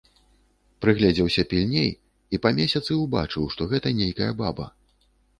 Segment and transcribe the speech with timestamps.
[0.83, 1.91] Прыгледзеўся пільней
[2.37, 4.65] і па месяцы ўбачыў, што гэта нейкая баба.